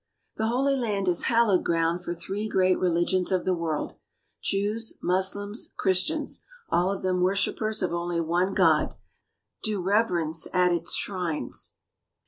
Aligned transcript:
THE 0.35 0.47
Holy 0.47 0.75
Land 0.75 1.07
is 1.07 1.25
hallowed 1.25 1.63
ground 1.63 2.03
for 2.03 2.11
three 2.11 2.49
great 2.49 2.79
religions 2.79 3.31
of 3.31 3.45
the 3.45 3.53
world. 3.53 3.93
Jews, 4.41 4.97
Moslems, 5.03 5.73
Chris 5.77 6.09
tians— 6.09 6.39
all 6.71 6.91
of 6.91 7.03
them 7.03 7.21
worshippers 7.21 7.83
of 7.83 7.93
only 7.93 8.19
one 8.19 8.55
god— 8.55 8.95
do 9.63 9.79
reverence 9.79 10.47
at 10.53 10.71
its 10.71 10.95
shrines. 10.95 11.75